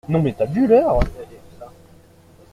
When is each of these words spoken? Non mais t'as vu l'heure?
Non 0.09 0.19
mais 0.23 0.33
t'as 0.33 0.47
vu 0.47 0.65
l'heure? 0.65 0.99